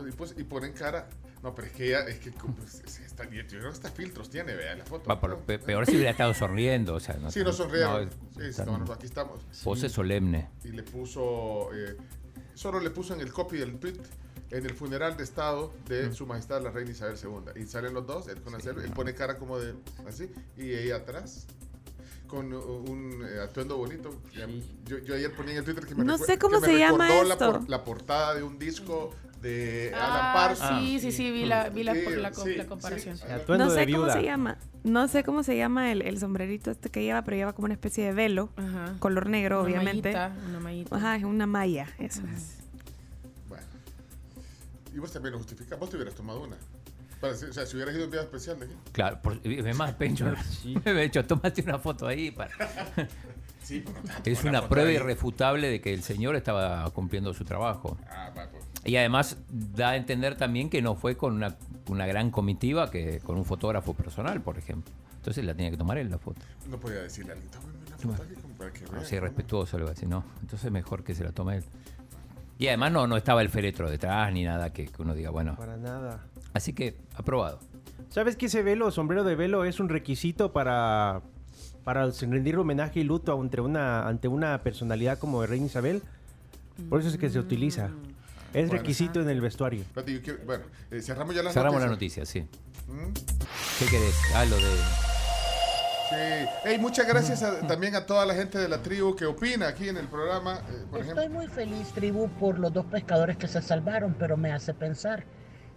[0.08, 1.08] Y, pues, y ponen cara.
[1.42, 2.32] No, pero es que ella, es que
[2.66, 5.08] se está- yo creo que hasta filtros tiene, vea la foto.
[5.08, 6.94] Va, por- pe- peor si hubiera estado sonriendo.
[6.94, 9.40] O sea, no, Sí, no bueno, aquí estamos.
[9.62, 10.48] Pose solemne.
[10.64, 11.96] Y le puso, eh,
[12.54, 13.94] solo le puso en el copy del tweet,
[14.50, 17.60] en el funeral de Estado de Su Majestad la Reina Isabel II.
[17.62, 19.74] Y salen los dos, él con él pone cara como de
[20.08, 21.46] así, y ella atrás.
[22.26, 24.10] Con uh, un eh, atuendo bonito.
[24.84, 26.72] Yo, yo ayer ponía en el Twitter que me, No recue- sé cómo que me
[26.72, 27.52] se llama recordó la, esto.
[27.60, 30.80] por- la portada de un disco de Alan Ah, Parsons.
[30.80, 32.68] sí, sí, sí, vi la, vi la, Sí, la, sí, la sí.
[32.68, 33.16] comparación.
[33.30, 34.58] Atuendo No de sé cómo se llama.
[34.82, 37.74] No sé cómo se llama el, el sombrerito este que lleva, pero lleva como una
[37.74, 38.48] especie de velo.
[38.56, 38.96] Ajá.
[38.98, 40.12] Color negro, Una obviamente.
[40.12, 40.96] mallita, una mallita.
[40.96, 42.58] Ajá, es una malla, eso es.
[44.96, 45.78] Y vos también lo justificas.
[45.78, 46.56] Vos te hubieras tomado una.
[47.20, 48.74] Para- o sea, si hubieras ido a un día especial de aquí.
[48.92, 50.24] Claro, por, es más, Pencho,
[50.84, 52.30] me he hecho, tómate una foto ahí.
[52.30, 52.50] Para...
[53.62, 53.82] Sí,
[54.24, 54.94] Es una prueba ahí.
[54.94, 57.98] irrefutable de que el señor estaba cumpliendo su trabajo.
[58.08, 58.62] Ah, va, pues.
[58.84, 61.56] Y además da a entender también que no fue con una,
[61.88, 64.92] una gran comitiva, que con un fotógrafo personal, por ejemplo.
[65.16, 66.40] Entonces la tenía que tomar él la foto.
[66.70, 69.04] No podía decirle a alguien, tómame una foto aquí como para que No vea.
[69.04, 70.22] sé, respetuoso, algo así, ¿no?
[70.42, 71.64] Entonces mejor que se la tome él.
[72.58, 75.56] Y además no, no estaba el féretro detrás ni nada que, que uno diga, bueno.
[75.56, 76.24] Para nada.
[76.54, 77.60] Así que aprobado.
[78.08, 81.20] ¿Sabes que ese velo, sombrero de velo, es un requisito para,
[81.84, 86.02] para rendir homenaje y luto ante una, ante una personalidad como el Reina Isabel?
[86.88, 87.90] Por eso es que se utiliza.
[88.54, 88.72] Es Bueno.
[88.82, 89.82] requisito en el vestuario.
[89.82, 92.40] Espérate, yo quiero- bueno, eh, cerramos ya las Cerramos la noticia, sí.
[92.88, 93.12] ¿Mm?
[93.78, 94.14] ¿Qué querés?
[94.34, 95.15] Ah, lo de...
[96.10, 96.48] Sí.
[96.64, 99.88] Hey, muchas gracias a- también a toda la gente de la tribu que opina aquí
[99.88, 100.60] en el programa.
[100.70, 104.36] eh, por ejemplo, Estoy muy feliz, tribu, por los dos pescadores que se salvaron, pero
[104.36, 105.24] me hace pensar,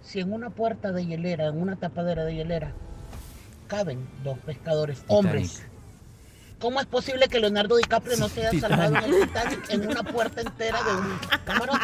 [0.02, 2.74] si en una puerta de hielera, en una tapadera de hielera,
[3.68, 5.64] caben dos pescadores hombres,
[6.60, 10.04] ¿cómo es posible que Leonardo DiCaprio no se haya salvado en el Titanic en una
[10.04, 11.80] puerta entera de un camarón?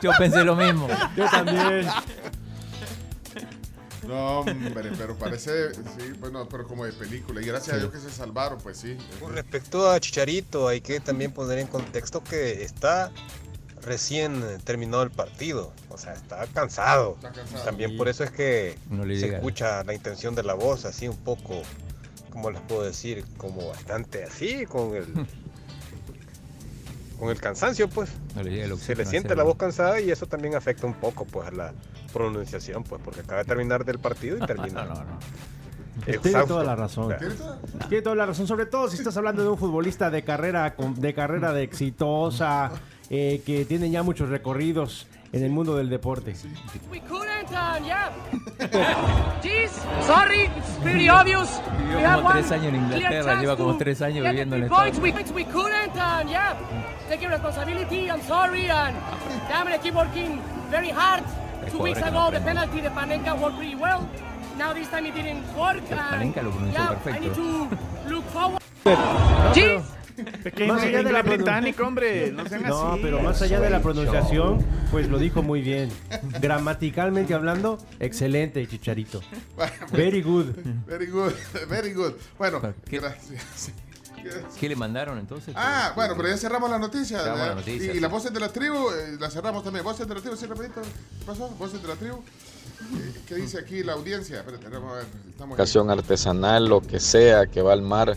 [0.00, 0.88] Yo pensé lo mismo.
[1.16, 1.86] Yo también.
[4.06, 7.40] No, hombre, pero parece, sí, bueno, pero como de película.
[7.40, 8.96] Y gracias a Dios que se salvaron, pues sí.
[9.20, 13.10] Con respecto a Chicharito, hay que también poner en contexto que está
[13.82, 15.72] recién eh, terminado el partido.
[15.90, 17.14] O sea, está cansado.
[17.16, 17.64] Está cansado.
[17.64, 21.08] También por eso es que No le se escucha la intención de la voz así
[21.08, 21.62] un poco,
[22.30, 23.24] ¿cómo les puedo decir?
[23.36, 25.06] Como bastante así, con el,
[27.18, 28.10] con el cansancio, pues.
[28.34, 30.94] No le llega el Se le siente la voz cansada y eso también afecta un
[30.94, 31.72] poco pues a la
[32.12, 34.84] pronunciación, pues, porque acaba de terminar del partido y termina.
[34.84, 35.18] No, no, no.
[36.04, 36.46] Tiene exhausto.
[36.54, 37.14] toda la razón.
[37.18, 37.58] ¿Tiene toda?
[37.88, 40.94] Tiene toda la razón, sobre todo si estás hablando de un futbolista de carrera con-
[41.00, 42.70] de carrera de exitosa,
[43.08, 46.34] eh, que tiene ya muchos recorridos en el mundo del deporte.
[46.90, 48.10] We couldn't, and yeah.
[49.42, 49.70] Jeez,
[50.06, 51.60] sorry, it's pretty obvious.
[51.78, 54.98] Vivió We como tres años en Inglaterra, lleva como tres años viviendo en Estados points.
[55.00, 56.56] We, we couldn't, and yeah,
[57.08, 58.10] taking responsibility.
[58.10, 58.96] I'm sorry, and
[59.48, 61.22] yeah, I'm gonna keep working very hard.
[61.70, 64.08] Two weeks ago, the penalty, the Panenka worked pretty well.
[64.56, 65.82] Now this time it didn't work.
[65.90, 67.16] El and Panenka lo pronunció yeah, perfecto.
[67.16, 67.68] I need to
[68.08, 68.62] look forward.
[69.52, 69.82] Jeez.
[70.42, 72.32] Pequeño Más allá de la británico, hombre.
[72.32, 73.00] No sean No, así.
[73.02, 75.90] pero más allá de la pronunciación, pues lo dijo muy bien.
[76.40, 79.20] Gramaticalmente hablando, excelente, Chicharito.
[79.92, 80.46] Very good.
[80.86, 81.32] Very good,
[81.68, 82.12] very good.
[82.38, 82.98] Bueno, ¿Qué?
[82.98, 83.72] gracias.
[84.58, 85.54] ¿Qué le mandaron entonces?
[85.56, 87.18] Ah, bueno, pero ya cerramos la noticia.
[87.18, 88.00] Cerramos la noticia, y sí.
[88.00, 89.84] las voces de la tribu, eh, las cerramos también.
[89.84, 90.82] Voces de la tribu, sí, rapidito.
[90.82, 91.48] ¿Qué pasó?
[91.50, 92.16] Voces de la tribu.
[92.16, 94.38] Eh, ¿Qué dice aquí la audiencia?
[94.40, 95.06] Espérate, vamos a ver.
[95.28, 98.16] Estamos artesanal, lo que sea que va al mar,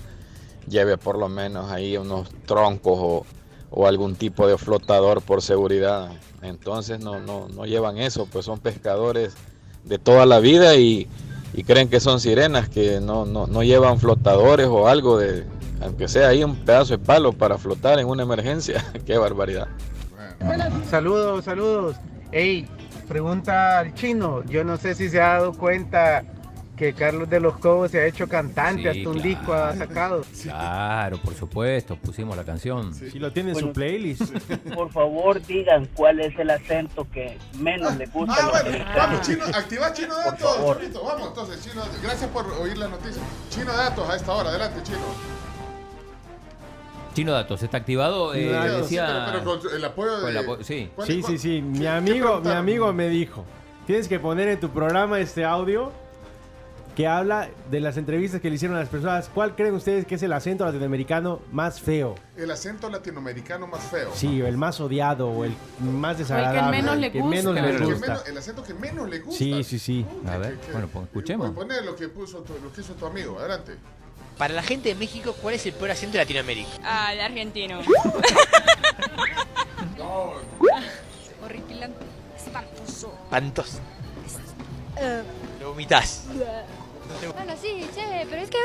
[0.69, 3.25] lleve por lo menos ahí unos troncos o,
[3.71, 6.11] o algún tipo de flotador por seguridad.
[6.41, 9.35] Entonces no, no, no llevan eso, pues son pescadores
[9.83, 11.07] de toda la vida y,
[11.53, 15.45] y creen que son sirenas, que no, no, no llevan flotadores o algo de,
[15.81, 18.83] aunque sea ahí un pedazo de palo para flotar en una emergencia.
[19.05, 19.67] Qué barbaridad.
[20.89, 21.97] Saludos, saludos.
[22.31, 22.67] Ey,
[23.07, 24.43] pregunta al chino.
[24.45, 26.23] Yo no sé si se ha dado cuenta
[26.79, 29.29] que Carlos de los Cobos se ha hecho cantante, Sí, hasta un claro.
[29.29, 30.21] disco ha sacado.
[30.43, 32.93] Claro, por supuesto, pusimos la canción.
[32.95, 34.21] Si lo tiene en su playlist.
[34.73, 38.85] Por favor, digan cuál es el acento que menos le gusta a Ah, los bueno,
[38.95, 40.55] vamos, chino, activa Chino Por Datos.
[40.55, 40.79] favor.
[41.03, 42.01] Vamos, entonces, Chino Datos.
[42.01, 43.21] Gracias por oír la noticia.
[43.49, 44.97] Chino Datos a esta hora, adelante, Chino.
[47.13, 48.33] Chino Datos, ¿está activado?
[48.33, 49.25] Eh, decía...
[49.31, 50.39] Pero, pero con el apoyo Con de.
[50.39, 50.89] el apo- sí.
[50.95, 51.61] ¿Cuál- Sí, sí, sí.
[51.61, 53.43] Mi amigo, mi amigo me dijo,
[53.85, 55.91] tienes que poner en tu programa este audio
[56.99, 59.29] que habla de las entrevistas que le hicieron a las personas.
[59.33, 62.15] ¿Cuál creen ustedes que es el acento latinoamericano más feo?
[62.35, 64.11] El acento latinoamericano más feo.
[64.13, 66.75] Sí, el más odiado o el más desagradable.
[66.75, 67.35] menos le el que gusta.
[67.37, 68.05] menos le gusta.
[68.05, 69.37] menos- el acento que menos le gusta.
[69.39, 70.05] Sí, sí, sí.
[70.27, 71.51] A ver, bueno, pues escuchemos.
[71.51, 73.39] Poner lo que puso tu, lo que hizo tu amigo.
[73.39, 73.77] Adelante.
[74.37, 76.67] Para la gente de México, ¿cuál es el peor acento de Latinoamérica?
[76.83, 77.79] Ah, el argentino.
[79.97, 80.33] No.
[81.45, 82.05] Horripilante.
[82.35, 83.13] Espantoso.
[83.29, 83.79] Pantos.
[85.61, 86.25] Lo vomitas.
[87.33, 88.57] Bueno, sí, che, pero es que...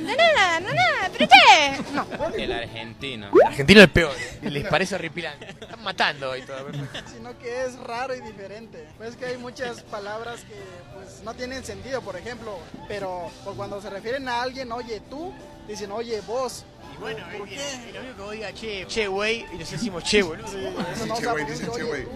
[0.00, 1.92] no, no, no, pero che.
[1.92, 2.06] No.
[2.36, 3.30] El argentino.
[3.32, 4.14] El argentino es el peor.
[4.42, 5.48] Les parece horripilante.
[5.48, 6.66] Están matando y todo.
[7.12, 8.86] sino que es raro y diferente.
[8.98, 10.54] Pues que hay muchas palabras que
[10.94, 15.32] pues no tienen sentido, por ejemplo, pero pues, cuando se refieren a alguien, oye tú,
[15.66, 16.64] dicen oye vos.
[16.94, 17.60] Y bueno, ¿por qué?
[17.94, 20.48] Lo único que oiga che, che, güey, y nos decimos che, boludo.
[20.48, 20.58] Sí,
[20.92, 22.06] eso no che, güey, dicen che, güey.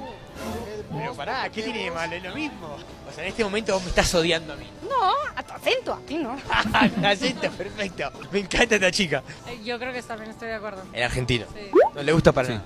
[0.96, 2.14] Pero pará, ¿qué tiene de malo?
[2.14, 2.76] Es lo mismo.
[3.08, 4.66] O sea, en este momento vos me estás odiando a mí.
[4.88, 6.36] No, a tu acento, a ti no.
[7.08, 8.10] Acento, perfecto.
[8.30, 9.22] Me encanta esta chica.
[9.64, 10.82] Yo creo que también estoy de acuerdo.
[10.92, 11.46] El argentino.
[11.54, 11.70] Sí.
[11.94, 12.54] No le gusta para Sí.
[12.54, 12.64] nada.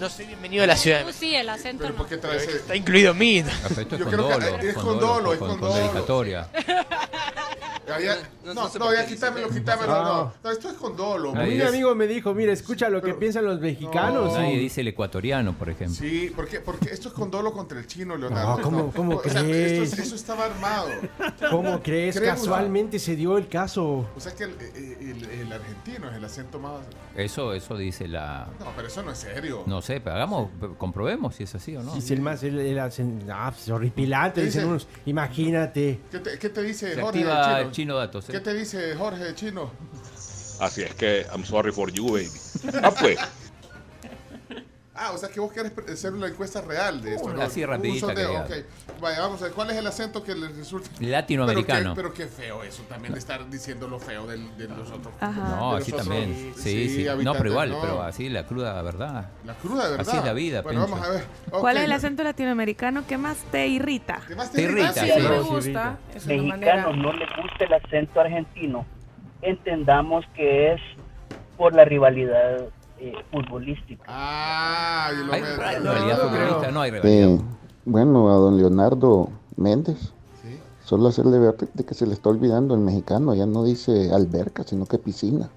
[0.00, 1.98] No soy bienvenido a la ciudad Tú sí, el acento Pero no.
[1.98, 3.42] ¿por qué traes ese- Está incluido en mí.
[3.42, 4.58] Perfecto, es Yo con creo que dolo.
[4.62, 5.80] es con dolo, es con, con con dolo.
[5.82, 6.48] dedicatoria.
[8.00, 9.92] Ya- no- no, no sé no, por ya qué quítamelo, dice- quítamelo.
[9.92, 10.04] Ah.
[10.04, 11.34] No, no, esto es con dolo.
[11.36, 11.66] Ahí es.
[11.68, 14.32] amigo me dijo, mira, escucha lo que piensan los mexicanos.
[14.32, 15.96] Nadie y- dice el ecuatoriano, por ejemplo.
[15.96, 18.58] Sí, porque, porque esto es con dolo contra el chino, Leonardo.
[18.58, 19.90] No, ¿cómo- cómo o sea, crees?
[19.90, 20.88] esto- eso estaba armado.
[21.50, 22.16] ¿Cómo crees?
[22.16, 24.08] Creo- Casualmente se dio el caso.
[24.16, 26.74] O sea que el, el- el- el argentino es el acento más...
[27.16, 28.46] Eso, eso dice la.
[28.60, 29.64] No, pero eso no es serio.
[29.66, 31.92] No sé, pero hagamos, comprobemos si es así o no.
[31.92, 34.70] Si es el más, el, ah, pues, horripilante, ¿Qué dicen dice?
[34.70, 34.88] unos.
[35.06, 36.00] Imagínate.
[36.10, 37.70] ¿Qué te, qué te dice Se Jorge activa Chino?
[37.72, 38.28] chino datos.
[38.28, 38.32] ¿eh?
[38.32, 39.70] ¿Qué te dice Jorge Chino?
[40.60, 42.28] Así es que I'm sorry for you, baby.
[42.82, 43.18] Ah, pues.
[45.02, 47.42] Ah, o sea que vos querés hacer una encuesta real de esto, Una ¿no?
[47.44, 49.00] así Un rapidita sondeo, que ok.
[49.00, 50.90] Vaya, vamos a ver, ¿cuál es el acento que les resulta?
[51.00, 51.94] Latinoamericano.
[51.94, 54.90] Pero qué, pero qué feo eso, también de estar diciendo lo feo del- de los
[54.90, 55.14] otros.
[55.18, 55.56] Ajá.
[55.56, 56.52] No, los también.
[56.54, 57.06] Sí, sí.
[57.24, 57.80] No, pero igual, no.
[57.80, 59.30] pero así la cruda verdad.
[59.46, 60.06] La cruda verdad.
[60.06, 60.94] Así es la vida, Bueno, Pencho.
[60.96, 61.24] vamos a ver.
[61.50, 64.20] ¿Cuál es el acento latinoamericano que más te irrita?
[64.28, 65.10] ¿Qué más Te irrita, Sí, sí.
[65.12, 65.98] a mí me Sí, gusta.
[66.14, 66.74] Es una manera...
[66.74, 68.84] mexicanos no les gusta el acento argentino,
[69.40, 70.80] entendamos que es
[71.56, 72.58] por la rivalidad
[73.00, 74.04] eh, futbolística.
[74.06, 75.82] Ah, y lo Hay me- rivalidad
[76.22, 77.28] no, futbolista, no hay rivalidad.
[77.28, 77.40] Eh,
[77.86, 79.98] bueno, a don Leonardo Méndez,
[80.42, 80.58] Sí.
[80.84, 84.64] solo hacerle ver de que se le está olvidando el mexicano, ya no dice alberca,
[84.64, 85.48] sino que piscina.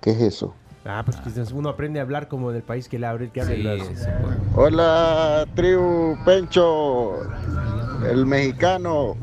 [0.00, 0.54] ¿Qué es eso?
[0.84, 3.54] Ah, pues quizás uno aprende a hablar como del país que le abre, que habla
[3.54, 4.06] Sí, las- sí.
[4.56, 7.18] Hola, tribu Pencho,
[8.10, 9.14] el mexicano.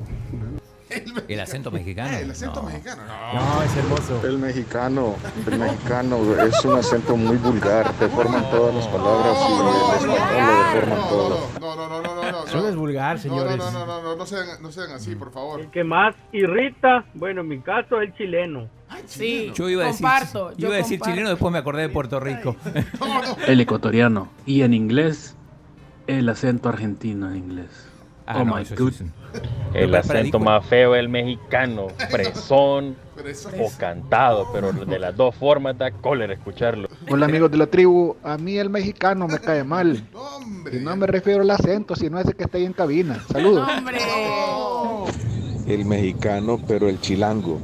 [1.27, 2.09] El acento mexicano.
[2.17, 2.69] Eh, el acento no.
[2.69, 3.03] mexicano.
[3.05, 3.55] No.
[3.55, 4.21] No, es hermoso.
[4.27, 5.15] El mexicano,
[5.49, 10.73] el mexicano es un acento muy vulgar, deforman todas las palabras y el español lo
[10.73, 11.47] deforman todo.
[11.59, 12.45] No, no, no, no, no, no.
[12.45, 13.57] Eso no es vulgar, No, señores.
[13.57, 15.61] no, no, no, no, no sean, no sean así, por favor.
[15.61, 18.67] El que más irrita, bueno, en mi caso es el chileno.
[19.05, 20.51] Sí, Yo iba a decir, comparto.
[20.53, 21.13] yo yo iba a decir comparto.
[21.15, 22.55] chileno, después me acordé de Puerto Rico.
[23.47, 24.29] El ecuatoriano.
[24.47, 25.35] Y en inglés,
[26.07, 27.87] el acento argentino en inglés.
[28.31, 28.91] Ah, oh no, my eso god.
[28.91, 29.39] sí, sí.
[29.73, 33.53] El acento más feo es el mexicano, fresón Fresón.
[33.59, 36.89] o cantado, pero de las dos formas da cólera escucharlo.
[37.09, 40.03] Hola amigos de la tribu, a mí el mexicano me cae mal.
[40.71, 43.19] Y no me refiero al acento, sino ese que está ahí en cabina.
[43.31, 43.67] Saludos.
[43.67, 43.97] ¡Hombre!
[45.67, 47.59] El mexicano, pero el chilango.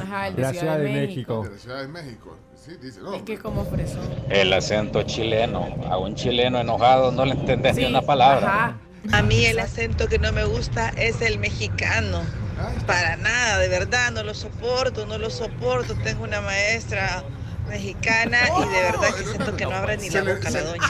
[0.00, 1.42] Ajá, el De de la Ciudad de México.
[1.42, 2.36] De la Ciudad de México.
[2.54, 3.14] Sí, dice, no.
[3.14, 4.02] Es que como fresón.
[4.28, 8.46] El acento chileno, a un chileno enojado no le entendés Sí, ni una palabra.
[8.46, 8.76] Ajá.
[9.12, 12.22] A mí el acento que no me gusta es el mexicano.
[12.86, 15.94] Para nada, de verdad, no lo soporto, no lo soporto.
[16.02, 17.22] Tengo una maestra
[17.68, 20.82] mexicana y de verdad que siento que no abre ni la boca la doña.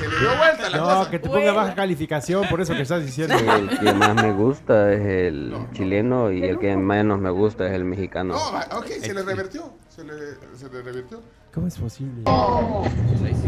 [0.77, 3.37] No, que te ponga baja calificación por eso que estás diciendo.
[3.37, 7.73] El que más me gusta es el chileno y el que menos me gusta es
[7.73, 8.35] el mexicano.
[8.35, 9.73] No, ok, se le revertió.
[9.89, 10.13] Se le,
[10.57, 11.21] se le revertió.
[11.53, 12.23] ¿Cómo es posible?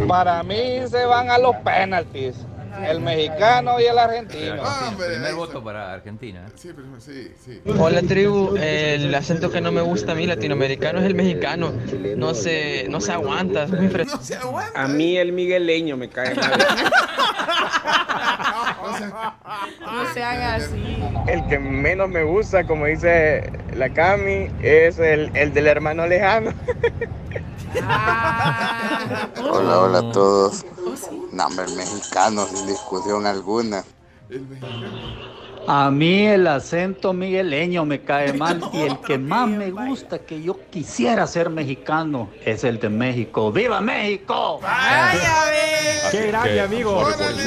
[0.08, 2.34] Para mí se van a los penaltis.
[2.86, 4.62] El mexicano y el argentino.
[4.62, 6.46] Hombre, Primer voto para Argentina.
[6.54, 7.60] Sí, pero sí, sí.
[7.78, 11.72] Hola tribu, el acento que no me gusta a mí latinoamericano es el mexicano.
[12.16, 14.16] No se, no se aguanta, es muy fresco.
[14.16, 14.82] No se aguanta.
[14.82, 16.52] A mí el migueleño me cae mal.
[19.80, 20.98] No se haga así.
[21.26, 26.52] El que menos me gusta, como dice la Cami, es el, el del hermano lejano.
[27.82, 29.28] Ah.
[29.38, 30.66] Hola, hola a todos.
[31.32, 33.84] No, mexicano, sin discusión alguna.
[35.66, 40.42] A mí el acento migueleño me cae mal y el que más me gusta que
[40.42, 43.52] yo quisiera ser mexicano es el de México.
[43.52, 44.60] ¡Viva México!
[46.10, 47.02] ¡Qué grande, amigo!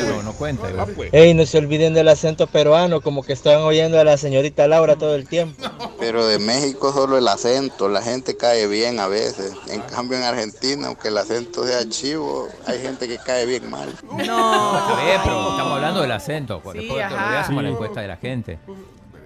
[0.10, 0.67] No, no cuenta.
[1.12, 4.95] Ey, no se olviden del acento peruano, como que están oyendo a la señorita Laura
[4.95, 5.62] todo el tiempo.
[5.99, 9.54] Pero de México solo el acento, la gente cae bien a veces.
[9.69, 13.89] En cambio en Argentina, aunque el acento sea chivo, hay gente que cae bien mal.
[14.23, 14.71] No,
[15.04, 16.60] bien, pero estamos hablando del acento.
[16.62, 17.54] pues, Después la Sí.
[17.54, 18.59] encuesta de la gente.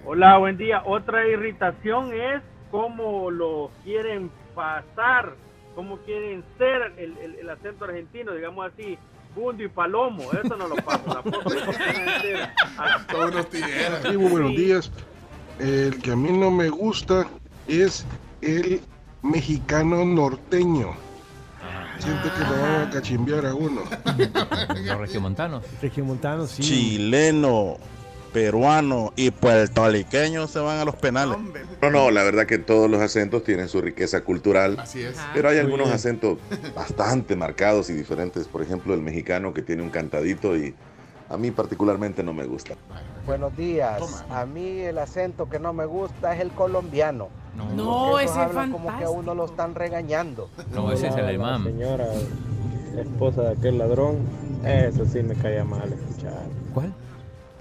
[0.06, 0.82] Hola, buen día.
[0.86, 5.34] Otra irritación es cómo lo quieren pasar,
[5.74, 8.96] cómo quieren ser el, el- el acento argentino, digamos así,
[9.36, 10.22] Bundo y Palomo.
[10.32, 11.02] Eso no lo paso.
[11.06, 11.50] La foto.
[14.10, 14.90] Sí, muy buenos días.
[15.58, 17.26] El que a mí no me gusta
[17.66, 18.06] es
[18.40, 18.80] el
[19.22, 20.92] mexicano norteño.
[21.98, 23.82] Siente que lo van a cachimbear a uno.
[24.86, 25.64] Los regiomontanos.
[25.82, 26.62] Regiomontanos, sí.
[26.62, 27.76] Chileno,
[28.38, 31.36] peruano y puertorriqueño se van a los penales.
[31.82, 34.78] No, no, la verdad que todos los acentos tienen su riqueza cultural.
[34.78, 35.16] Así es.
[35.34, 35.96] Pero hay Muy algunos bien.
[35.96, 36.38] acentos
[36.72, 38.46] bastante marcados y diferentes.
[38.46, 40.72] Por ejemplo, el mexicano que tiene un cantadito y
[41.28, 42.74] a mí particularmente no me gusta.
[43.26, 44.24] Buenos días.
[44.30, 47.30] A mí el acento que no me gusta es el colombiano.
[47.74, 50.48] No, Porque ese es como que a uno lo están regañando.
[50.72, 51.64] No, ese es el alemán.
[51.64, 52.06] Señora,
[52.96, 54.18] esposa de aquel ladrón,
[54.64, 56.34] eso sí me cae mal escuchar.
[56.72, 56.94] ¿Cuál?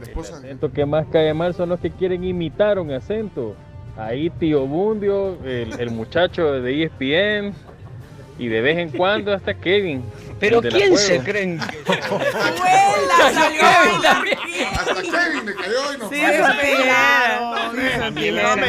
[0.02, 0.34] Esposa.
[0.38, 3.56] El acento que más cae mal son los que quieren imitar un acento.
[3.98, 7.54] Ahí Tío Bundio, el, el muchacho de ESPN
[8.38, 10.04] y de vez en cuando hasta Kevin.
[10.40, 11.94] Pero ¿quién se creen que
[14.78, 16.22] Hasta Kevin me cayó y no Sí,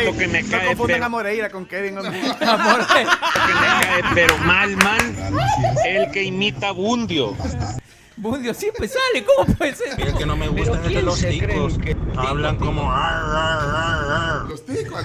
[0.06, 1.96] No, que me no cae, confundan pero- a Moreira con Kevin.
[2.02, 5.00] que me cae, pero mal, mal.
[5.86, 7.36] El que imita a Bundio.
[8.18, 10.00] Bundio siempre sale, ¿cómo puede ser?
[10.00, 11.78] El que no me gusta es de los ticos.
[12.16, 12.92] Hablan como...
[14.48, 15.04] Los ticos.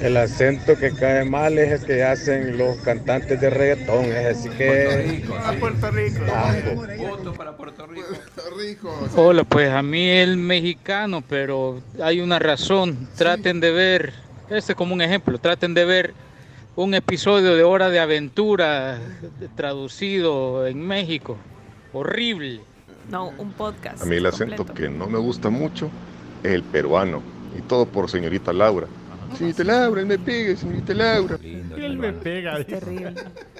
[0.00, 4.48] El acento que cae mal es el que hacen los cantantes de reggaetón, es así
[4.50, 5.24] que...
[5.44, 6.20] A Puerto Rico.
[6.98, 8.06] Voto para Puerto Rico.
[8.08, 9.08] Puerto Rico.
[9.16, 13.08] Hola, pues a mí el mexicano, pero hay una razón.
[13.16, 14.12] Traten de ver,
[14.50, 16.14] este es como un ejemplo, traten de ver
[16.76, 19.00] un episodio de Hora de Aventura
[19.56, 21.38] traducido en México.
[21.94, 22.60] Horrible.
[23.10, 24.02] No, un podcast.
[24.02, 24.74] A mí el acento completo.
[24.74, 25.90] que no me gusta mucho
[26.42, 27.22] es el peruano.
[27.56, 28.86] Y todo por señorita Laura.
[29.36, 31.38] Señorita Laura, él me pega, señorita Laura.
[31.42, 32.58] Él me pega.
[32.58, 33.14] Es terrible.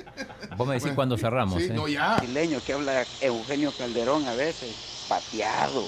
[0.56, 1.74] Vos me decís cuándo cerramos, Sí, ¿eh?
[1.74, 2.18] no, ya.
[2.20, 5.82] Chileño que habla Eugenio Calderón a veces, pateado.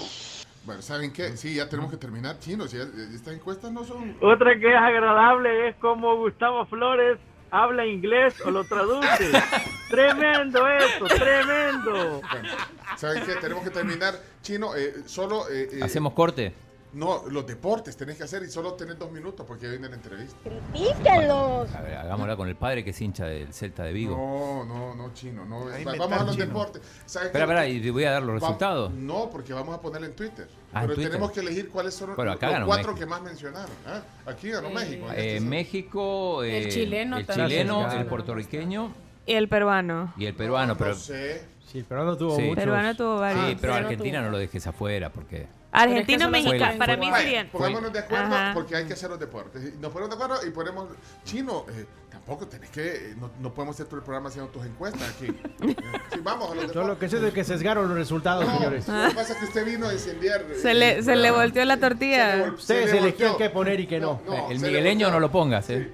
[0.64, 1.36] Bueno, ¿saben qué?
[1.36, 2.72] Sí, ya tenemos que terminar, chinos.
[2.72, 2.82] ya-
[3.14, 4.16] estas encuestas no son.
[4.20, 7.18] Otra que es agradable es como Gustavo Flores
[7.52, 9.06] habla inglés o lo traduce.
[9.90, 12.20] tremendo eso, tremendo.
[12.30, 12.48] Bueno,
[12.96, 13.34] ¿saben qué?
[13.36, 14.14] Tenemos que terminar.
[14.42, 15.48] Chino, eh, solo.
[15.50, 16.52] eh, eh, ¿Hacemos corte?
[16.92, 19.96] No, los deportes tenés que hacer y solo tenés dos minutos porque ya viene la
[19.96, 20.36] entrevista.
[20.72, 21.74] Píquenlos.
[21.74, 24.16] A ver, hagámosla con el padre que es hincha del Celta de Vigo.
[24.16, 25.44] No, no, no, chino.
[25.44, 25.66] No.
[25.98, 26.46] Vamos a los chino.
[26.46, 26.80] deportes.
[27.04, 27.52] ¿Saben Espera, qué?
[27.52, 28.92] espera, y te voy a dar los Va- resultados.
[28.94, 30.48] No, porque vamos a ponerlo en Twitter.
[30.72, 31.10] Ah, en Pero Twitter.
[31.12, 32.94] tenemos que elegir cuáles son Bueno, los cuatro México.
[32.94, 33.70] que más mencionaron.
[33.86, 34.00] ¿ah?
[34.30, 35.06] Aquí ganó México.
[35.10, 38.92] en Eh, este- México, El eh, chileno el, chileno, el puertorriqueño
[39.26, 40.14] Y el peruano.
[40.16, 40.76] y el peruano.
[40.76, 42.42] pero, Sí, el peruano tuvo Sí.
[42.42, 42.56] muchos.
[42.64, 43.40] Peruano tuvo varios.
[43.40, 45.46] Sí, pero Peruano Argentina no lo dejes afuera porque...
[45.72, 46.78] Argentino, Fue el- mexicano.
[46.78, 47.48] Para mí Vaya, serían.
[47.48, 48.50] Pongámonos de acuerdo Ajá.
[48.54, 49.62] porque hay que hacer los deportes.
[49.78, 50.88] Nos ponemos de acuerdo y ponemos.
[51.24, 52.86] Chino, eh, tampoco tenés que.
[53.10, 55.26] eh, No, no podemos hacer todo el programa haciendo tus encuestas aquí.
[55.26, 55.36] Eh,
[56.12, 56.86] sí, vamos a los Yo deportes.
[56.86, 58.88] lo que sé es de que sesgaron los resultados, No, señores.
[58.88, 60.40] Lo que pasa es que usted vino a incendiar.
[60.42, 62.52] eh, Se le, se le volteó la tortilla.
[62.54, 63.36] Ustedes le elegían volteó.
[63.36, 64.18] qué poner y qué no.
[64.48, 65.92] el migueleño no lo pongas, ¿eh?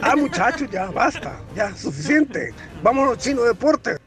[0.00, 1.32] Ah, muchachos, ya basta.
[1.54, 2.54] Ya, suficiente.
[2.82, 4.02] Vámonos, chino deporte.